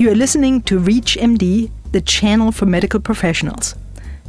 [0.00, 3.74] You are listening to ReachMD, the channel for medical professionals.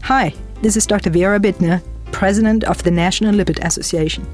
[0.02, 1.10] Hi, this is Dr.
[1.10, 4.28] Vera Bittner, President of the National Lipid Association.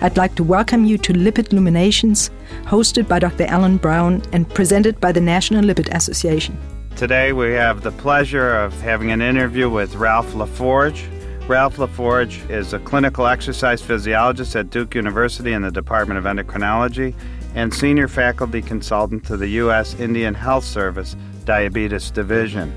[0.00, 2.30] I'd like to welcome you to Lipid Luminations,
[2.62, 3.42] hosted by Dr.
[3.46, 6.56] Alan Brown and presented by the National Lipid Association.
[6.94, 11.08] Today we have the pleasure of having an interview with Ralph LaForge.
[11.48, 17.16] Ralph LaForge is a clinical exercise physiologist at Duke University in the Department of Endocrinology
[17.54, 19.98] and senior faculty consultant to the U.S.
[20.00, 22.74] Indian Health Service Diabetes Division.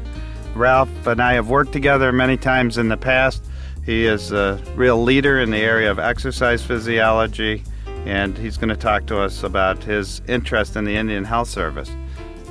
[0.55, 3.43] Ralph and I have worked together many times in the past.
[3.85, 7.63] He is a real leader in the area of exercise physiology,
[8.05, 11.89] and he's going to talk to us about his interest in the Indian Health Service.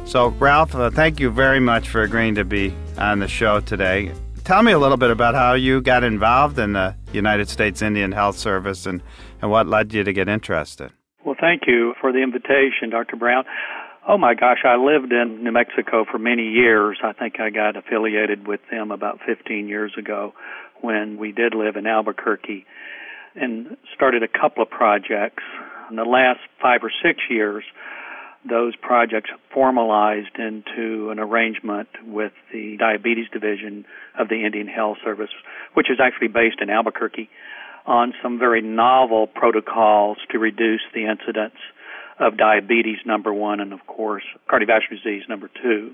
[0.07, 4.13] So, Ralph, uh, thank you very much for agreeing to be on the show today.
[4.45, 8.13] Tell me a little bit about how you got involved in the United States Indian
[8.13, 9.03] Health Service and,
[9.43, 10.93] and what led you to get interested.
[11.27, 13.17] Well, thank you for the invitation, Dr.
[13.17, 13.47] Brown.
[14.07, 16.99] Oh my gosh, I lived in New Mexico for many years.
[17.03, 20.35] I think I got affiliated with them about 15 years ago
[20.83, 22.65] when we did live in Albuquerque
[23.35, 25.43] and started a couple of projects.
[25.91, 27.65] In the last five or six years,
[28.49, 33.85] those projects formalized into an arrangement with the diabetes division
[34.17, 35.31] of the Indian Health Service,
[35.75, 37.29] which is actually based in Albuquerque
[37.87, 41.55] on some very novel protocols to reduce the incidence
[42.19, 45.93] of diabetes, number one, and of course, cardiovascular disease, number two.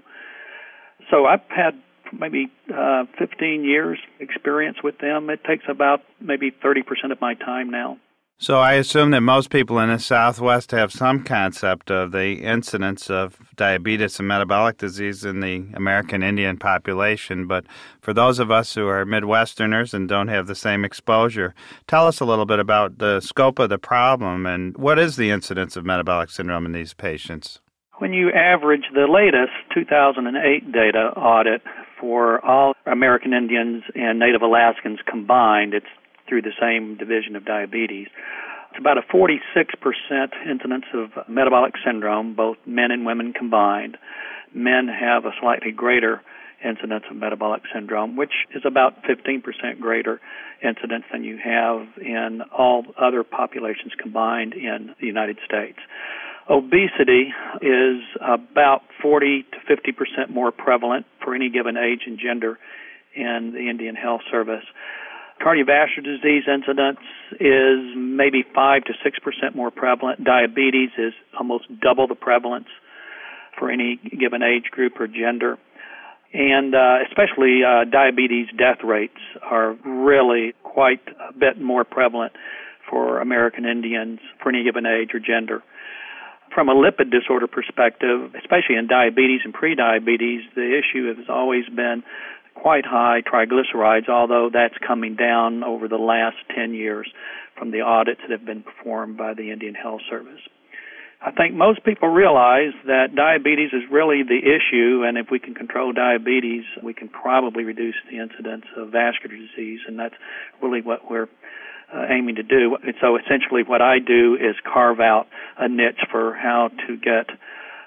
[1.11, 1.75] So I've had
[2.19, 5.31] maybe uh, 15 years experience with them.
[5.31, 7.99] It takes about maybe 30% of my time now.
[8.43, 13.09] So I assume that most people in the Southwest have some concept of the incidence
[13.09, 17.47] of diabetes and metabolic disease in the American Indian population.
[17.47, 17.67] But
[18.01, 21.55] for those of us who are Midwesterners and don't have the same exposure,
[21.87, 25.31] tell us a little bit about the scope of the problem and what is the
[25.31, 27.61] incidence of metabolic syndrome in these patients?
[27.99, 31.63] When you average the latest 2008 data audit
[32.01, 35.87] for all American Indians and Native Alaskans combined, it's
[36.33, 38.09] through the same division of diabetes.
[38.71, 39.39] It's about a 46%
[40.51, 43.99] incidence of metabolic syndrome, both men and women combined.
[44.55, 46.23] Men have a slightly greater
[46.65, 49.43] incidence of metabolic syndrome, which is about 15%
[49.79, 50.23] greater
[50.65, 55.79] incidence than you have in all other populations combined in the United States.
[56.49, 62.59] Obesity is about 40 to 50% more prevalent for any given age and gender
[63.15, 64.65] in the Indian Health Service
[65.43, 67.01] cardiovascular disease incidence
[67.41, 70.25] is maybe 5 to 6% more prevalent.
[70.25, 72.69] Diabetes is almost double the prevalence
[73.59, 75.59] for any given age group or gender.
[76.33, 82.33] And uh, especially uh, diabetes death rates are really quite a bit more prevalent
[82.89, 85.63] for American Indians for any given age or gender.
[86.55, 92.03] From a lipid disorder perspective, especially in diabetes and prediabetes, the issue has always been
[92.55, 97.11] quite high triglycerides, although that's coming down over the last 10 years
[97.59, 100.41] from the audits that have been performed by the Indian Health Service.
[101.25, 105.55] I think most people realize that diabetes is really the issue, and if we can
[105.55, 110.17] control diabetes, we can probably reduce the incidence of vascular disease, and that's
[110.61, 111.29] really what we're
[111.95, 112.77] uh, aiming to do.
[112.83, 117.27] And so essentially, what I do is carve out a niche for how to get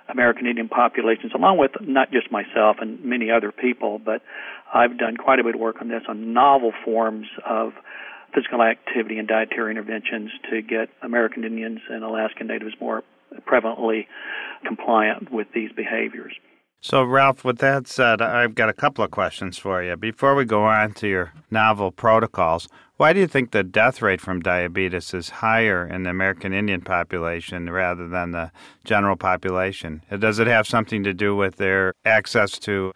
[0.08, 4.22] American Indian populations, along with not just myself and many other people, but
[4.74, 7.74] I've done quite a bit of work on this on novel forms of
[8.34, 13.04] physical activity and dietary interventions to get American Indians and Alaskan Natives more
[13.48, 14.08] prevalently
[14.66, 16.34] compliant with these behaviors.
[16.82, 19.96] So, Ralph, with that said, I've got a couple of questions for you.
[19.96, 24.22] Before we go on to your novel protocols, why do you think the death rate
[24.22, 28.52] from diabetes is higher in the American Indian population rather than the
[28.84, 30.04] general population?
[30.20, 32.94] Does it have something to do with their access to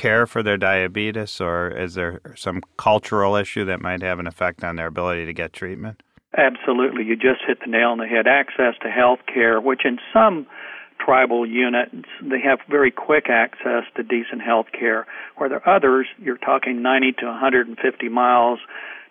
[0.00, 4.64] care for their diabetes, or is there some cultural issue that might have an effect
[4.64, 6.02] on their ability to get treatment?
[6.36, 7.04] Absolutely.
[7.04, 8.26] You just hit the nail on the head.
[8.26, 10.46] Access to health care, which in some
[11.04, 16.06] tribal units, they have very quick access to decent health care, where there are others,
[16.18, 18.58] you're talking 90 to 150 miles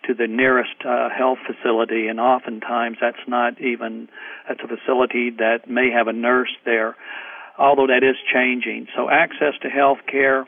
[0.06, 4.08] to the nearest uh, health facility, and oftentimes that's not even,
[4.48, 6.96] that's a facility that may have a nurse there,
[7.60, 8.86] although that is changing.
[8.96, 10.46] So access to health care,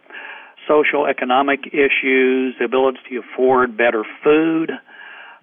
[0.66, 4.72] social economic issues, the ability to afford better food,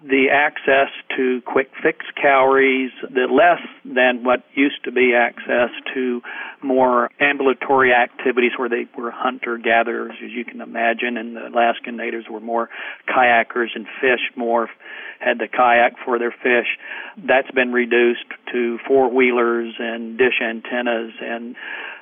[0.02, 6.22] the access to quick fix calories, the less than what used to be access to
[6.62, 11.96] more ambulatory activities where they were hunter gatherers, as you can imagine, and the Alaskan
[11.98, 12.70] natives were more
[13.08, 14.70] kayakers and fished more,
[15.18, 16.78] had the kayak for their fish.
[17.18, 21.56] That's been reduced to four wheelers and dish antennas and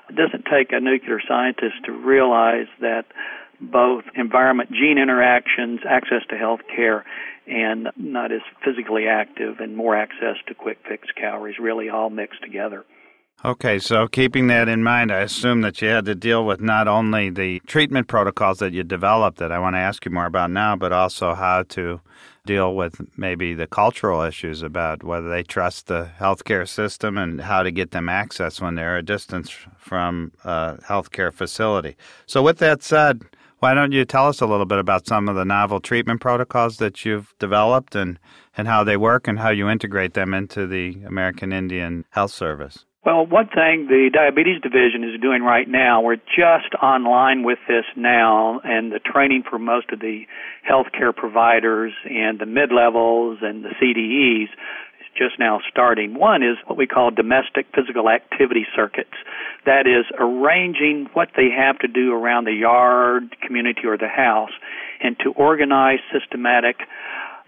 [0.09, 3.05] It doesn't take a nuclear scientist to realize that
[3.61, 7.05] both environment gene interactions, access to health care,
[7.47, 12.43] and not as physically active and more access to quick fix calories really all mixed
[12.43, 12.85] together.
[13.45, 16.89] Okay, so keeping that in mind, I assume that you had to deal with not
[16.89, 20.51] only the treatment protocols that you developed that I want to ask you more about
[20.51, 22.01] now, but also how to
[22.45, 27.63] deal with maybe the cultural issues about whether they trust the healthcare system and how
[27.63, 31.97] to get them access when they're a distance from a healthcare facility.
[32.27, 33.23] So, with that said,
[33.61, 36.77] why don't you tell us a little bit about some of the novel treatment protocols
[36.79, 38.19] that you've developed and,
[38.57, 42.85] and how they work and how you integrate them into the American Indian Health Service?
[43.05, 47.85] Well, one thing the diabetes division is doing right now, we're just online with this
[47.97, 50.25] now, and the training for most of the
[50.69, 54.49] healthcare providers and the mid levels and the CDEs
[55.19, 56.15] just now starting.
[56.15, 59.15] One is what we call domestic physical activity circuits.
[59.67, 64.53] That is arranging what they have to do around the yard, community, or the house,
[65.03, 66.77] and to organize systematic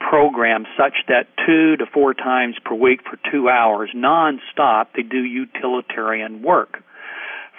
[0.01, 5.19] program such that two to four times per week for two hours nonstop they do
[5.19, 6.83] utilitarian work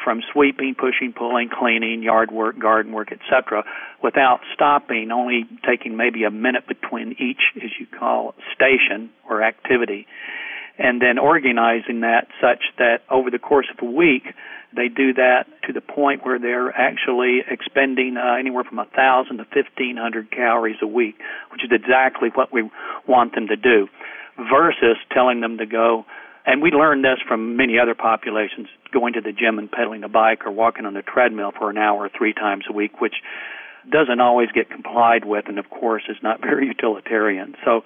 [0.04, 3.64] from sweeping, pushing, pulling, cleaning, yard work, garden work, etc.,
[4.04, 10.08] without stopping, only taking maybe a minute between each, as you call, station or activity,
[10.78, 14.34] and then organizing that such that over the course of a week
[14.76, 19.38] they do that to the point where they're actually expending uh, anywhere from a thousand
[19.38, 21.16] to fifteen hundred calories a week,
[21.52, 22.70] which is exactly what we
[23.08, 23.88] want them to do,
[24.38, 26.06] versus telling them to go.
[26.46, 30.10] And we learned this from many other populations, going to the gym and pedaling a
[30.10, 33.16] bike or walking on the treadmill for an hour three times a week, which
[33.90, 37.56] doesn't always get complied with, and of course is not very utilitarian.
[37.64, 37.82] So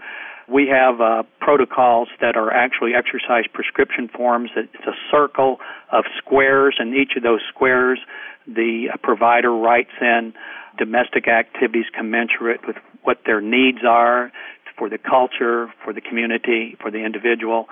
[0.48, 4.52] we have uh, protocols that are actually exercise prescription forms.
[4.56, 5.58] It's a circle
[5.92, 8.00] of squares, and each of those squares,
[8.48, 10.34] the provider writes in
[10.78, 14.32] domestic activities commensurate with what their needs are
[14.78, 17.68] for the culture, for the community, for the individual,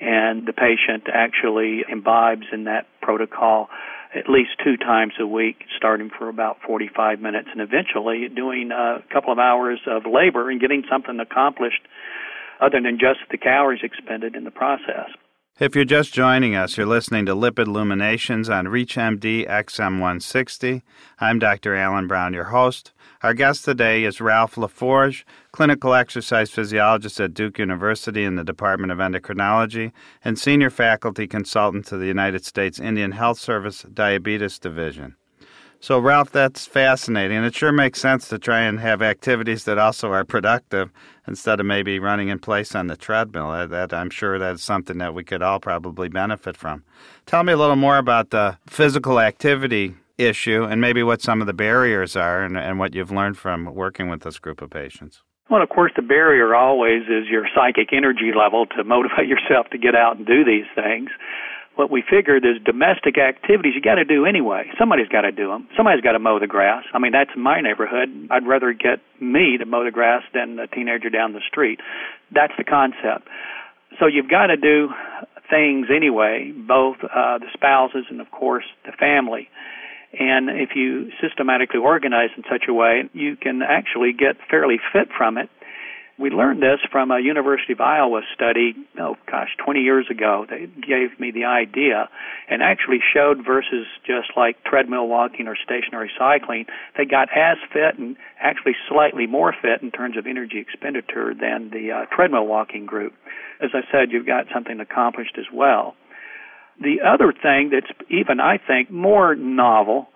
[0.00, 3.68] and the patient actually imbibes in that protocol
[4.14, 9.02] at least two times a week, starting for about 45 minutes, and eventually doing a
[9.12, 11.82] couple of hours of labor and getting something accomplished
[12.60, 15.10] other than just the calories expended in the process.
[15.60, 20.82] If you're just joining us, you're listening to Lipid Luminations on ReachMD XM160.
[21.18, 21.74] I'm Dr.
[21.74, 22.92] Alan Brown, your host.
[23.24, 28.92] Our guest today is Ralph LaForge, clinical exercise physiologist at Duke University in the Department
[28.92, 29.90] of Endocrinology
[30.24, 35.16] and senior faculty consultant to the United States Indian Health Service Diabetes Division.
[35.80, 37.36] So, Ralph, that's fascinating.
[37.36, 40.90] And it sure makes sense to try and have activities that also are productive
[41.28, 43.52] instead of maybe running in place on the treadmill.
[43.52, 46.82] That, that I'm sure that's something that we could all probably benefit from.
[47.26, 51.46] Tell me a little more about the physical activity issue and maybe what some of
[51.46, 55.22] the barriers are and, and what you've learned from working with this group of patients.
[55.48, 59.78] Well, of course, the barrier always is your psychic energy level to motivate yourself to
[59.78, 61.10] get out and do these things
[61.78, 64.68] what we figured is domestic activities you got to do anyway.
[64.76, 65.68] Somebody's got to do them.
[65.76, 66.82] Somebody's got to mow the grass.
[66.92, 68.08] I mean, that's my neighborhood.
[68.32, 71.78] I'd rather get me to mow the grass than a teenager down the street.
[72.34, 73.28] That's the concept.
[74.00, 74.88] So you've got to do
[75.48, 79.48] things anyway, both uh, the spouses and, of course, the family.
[80.18, 85.08] And if you systematically organize in such a way, you can actually get fairly fit
[85.16, 85.48] from it
[86.18, 90.46] we learned this from a University of Iowa study, oh gosh, 20 years ago.
[90.48, 92.08] They gave me the idea
[92.48, 97.98] and actually showed versus just like treadmill walking or stationary cycling, they got as fit
[97.98, 102.84] and actually slightly more fit in terms of energy expenditure than the uh, treadmill walking
[102.84, 103.14] group.
[103.62, 105.94] As I said, you've got something accomplished as well.
[106.80, 110.08] The other thing that's even, I think, more novel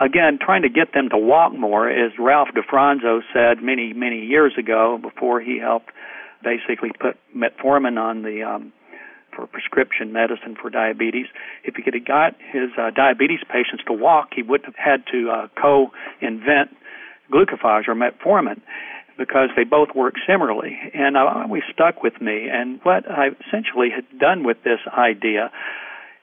[0.00, 4.54] again, trying to get them to walk more, as Ralph DeFronzo said many, many years
[4.58, 5.90] ago before he helped
[6.42, 8.72] basically put metformin on the um,
[9.34, 11.26] for prescription medicine for diabetes.
[11.64, 15.04] If he could have got his uh, diabetes patients to walk, he wouldn't have had
[15.12, 16.70] to uh, co-invent
[17.32, 18.60] glucophage or metformin
[19.16, 20.78] because they both work similarly.
[20.92, 22.48] And uh, always stuck with me.
[22.50, 25.50] And what I essentially had done with this idea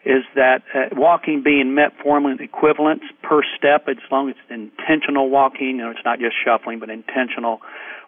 [0.03, 5.67] is that uh, walking being metformin equivalents per step, as long as it's intentional walking,
[5.67, 7.61] you know, it's not just shuffling, but intentional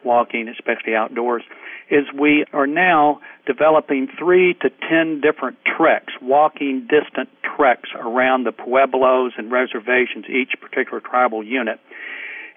[0.04, 1.44] walking, especially outdoors,
[1.92, 8.52] is we are now developing three to ten different treks, walking distant treks around the
[8.52, 11.80] pueblos and reservations, each particular tribal unit.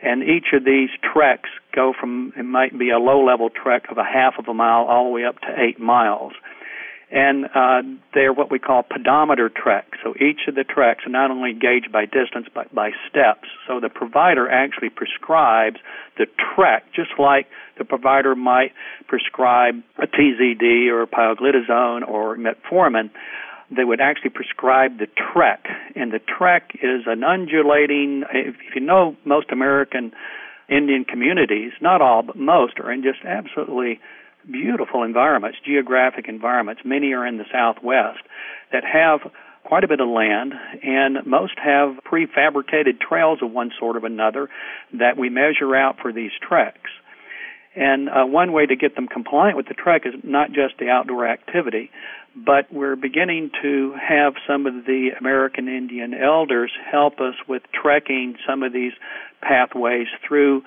[0.03, 3.99] And each of these treks go from, it might be a low level trek of
[3.99, 6.33] a half of a mile all the way up to eight miles
[7.11, 7.83] and uh,
[8.15, 9.99] they're what we call pedometer treks.
[10.03, 13.49] So each of the treks are not only gauged by distance but by steps.
[13.67, 15.77] So the provider actually prescribes
[16.19, 17.47] the trek, just like
[17.79, 18.73] the provider might
[19.07, 23.11] prescribe a TZD or pioglitazone or metformin.
[23.71, 28.25] They would actually prescribe the trek, and the trek is an undulating.
[28.33, 30.13] If you know most American
[30.69, 34.01] Indian communities, not all but most, are in just absolutely
[34.51, 36.83] beautiful environments, geographic environments.
[36.85, 38.21] Many are in the southwest
[38.73, 39.21] that have
[39.65, 44.49] quite a bit of land, and most have prefabricated trails of one sort or another
[44.93, 46.91] that we measure out for these treks.
[47.75, 50.89] And uh, one way to get them compliant with the trek is not just the
[50.89, 51.91] outdoor activity,
[52.35, 58.37] but we're beginning to have some of the American Indian elders help us with trekking
[58.49, 58.93] some of these
[59.43, 60.63] pathways through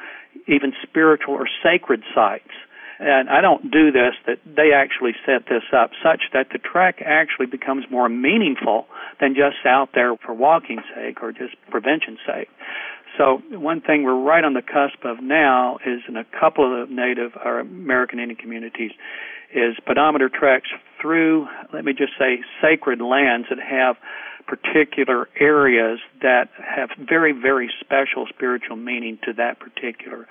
[0.47, 2.51] even spiritual or sacred sites
[2.99, 7.01] and I don't do this, that they actually set this up such that the trek
[7.05, 8.87] actually becomes more meaningful
[9.21, 12.49] than just out there for walking sake or just prevention sake.
[13.17, 16.89] So one thing we're right on the cusp of now is in a couple of
[16.89, 18.91] native or American Indian communities
[19.53, 20.67] is pedometer treks
[21.01, 23.95] through, let me just say, sacred lands that have
[24.45, 30.27] particular areas that have very, very special spiritual meaning to that particular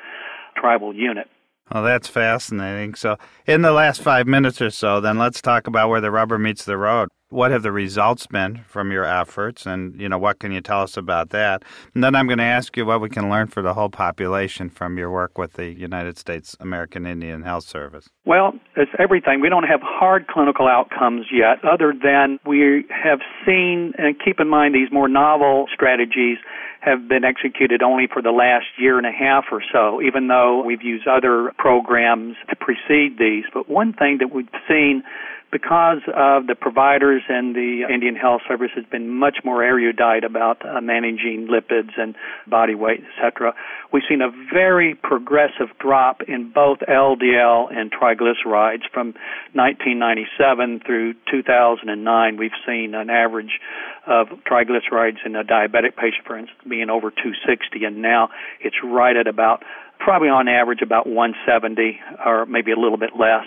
[0.56, 1.28] tribal unit.
[1.72, 2.94] Well, that's fascinating.
[2.94, 6.38] So, in the last five minutes or so, then let's talk about where the rubber
[6.38, 7.08] meets the road.
[7.30, 10.80] What have the results been from your efforts, and you know what can you tell
[10.80, 11.62] us about that?
[11.94, 14.70] And then I'm going to ask you what we can learn for the whole population
[14.70, 18.08] from your work with the United States American Indian Health Service.
[18.24, 19.42] Well, it's everything.
[19.42, 23.92] We don't have hard clinical outcomes yet, other than we have seen.
[23.98, 26.38] And keep in mind these more novel strategies
[26.80, 30.64] have been executed only for the last year and a half or so, even though
[30.64, 33.44] we've used other programs to precede these.
[33.52, 35.02] But one thing that we've seen
[35.50, 40.64] because of the providers and the Indian Health Service has been much more erudite about
[40.64, 42.14] uh, managing lipids and
[42.46, 43.54] body weight, etc.
[43.92, 49.14] We've seen a very progressive drop in both LDL and triglycerides from
[49.54, 52.36] 1997 through 2009.
[52.36, 53.58] We've seen an average
[54.06, 58.28] of triglycerides in a diabetic patient, for instance, being over 260, and now
[58.60, 59.62] it's right at about
[59.98, 63.44] probably on average about 170 or maybe a little bit less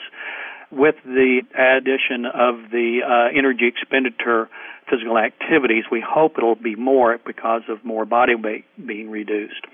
[0.71, 4.49] with the addition of the uh, energy expenditure
[4.89, 9.65] physical activities, we hope it'll be more because of more body weight being reduced.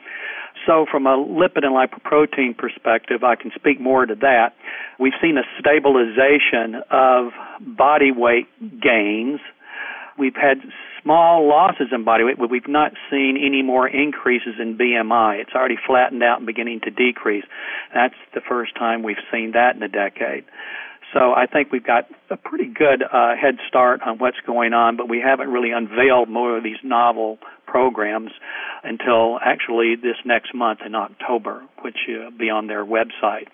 [0.66, 4.56] So, from a lipid and lipoprotein perspective, I can speak more to that.
[5.00, 8.48] We've seen a stabilization of body weight
[8.82, 9.40] gains.
[10.18, 10.58] We've had
[11.04, 15.42] small losses in body weight, but we've not seen any more increases in BMI.
[15.42, 17.46] It's already flattened out and beginning to decrease.
[17.94, 20.44] That's the first time we've seen that in a decade.
[21.14, 24.98] So I think we've got a pretty good uh, head start on what's going on,
[24.98, 28.32] but we haven't really unveiled more of these novel programs
[28.84, 33.48] until actually this next month in October, which will be on their website.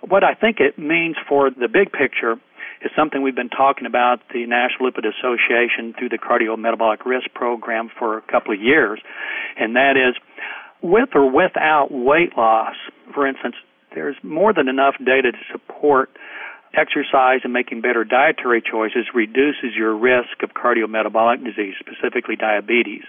[0.00, 2.34] What I think it means for the big picture
[2.84, 7.90] is something we've been talking about the National Lipid Association through the Cardiometabolic Risk Program
[7.98, 9.00] for a couple of years,
[9.58, 10.14] and that is
[10.82, 12.74] with or without weight loss,
[13.14, 13.54] for instance,
[13.94, 16.10] there's more than enough data to support
[16.74, 23.02] exercise and making better dietary choices reduces your risk of cardiometabolic disease, specifically diabetes.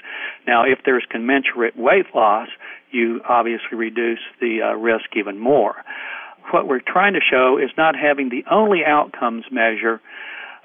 [0.46, 2.50] Now, if there's commensurate weight loss,
[2.92, 5.76] you obviously reduce the uh, risk even more.
[6.52, 10.02] What we're trying to show is not having the only outcomes measure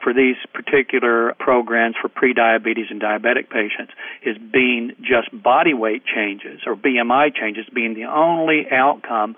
[0.02, 3.93] for these particular programs for prediabetes and diabetic patients
[4.25, 9.37] is being just body weight changes or BMI changes being the only outcome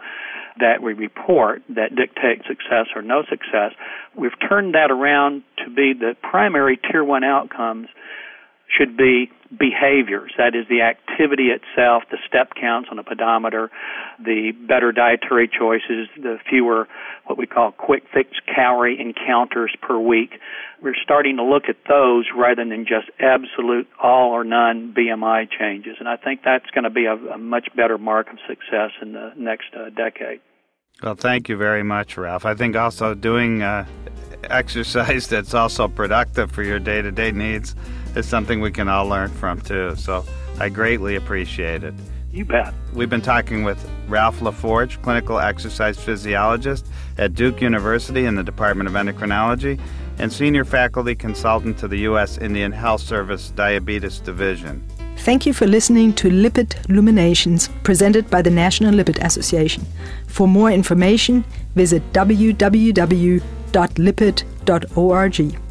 [0.61, 3.73] that we report that dictate success or no success.
[4.17, 7.89] We've turned that around to be the primary tier one outcomes
[8.71, 10.33] should be behaviors.
[10.39, 13.71] That is the activity itself, the step counts on a pedometer,
[14.25, 16.87] the better dietary choices, the fewer
[17.27, 20.39] what we call quick fix calorie encounters per week.
[20.83, 25.97] We're starting to look at those rather than just absolute all or none BMI changes.
[25.99, 29.13] And I think that's going to be a, a much better mark of success in
[29.13, 30.41] the next uh, decade.
[31.03, 32.45] Well, thank you very much, Ralph.
[32.45, 33.87] I think also doing uh,
[34.45, 37.75] exercise that's also productive for your day to day needs
[38.15, 39.97] is something we can all learn from too.
[39.97, 40.25] So
[40.59, 41.95] I greatly appreciate it.
[42.33, 42.75] You bet.
[42.93, 46.87] We've been talking with Ralph LaForge, clinical exercise physiologist
[47.19, 49.81] at Duke University in the Department of Endocrinology
[50.19, 52.39] and senior faculty consultant to the U.S.
[52.39, 54.87] Indian Health Service Diabetes Division.
[55.23, 59.85] Thank you for listening to Lipid Luminations presented by the National Lipid Association.
[60.27, 63.43] For more information, visit www.lipid.org.
[63.71, 65.70] lipid.org.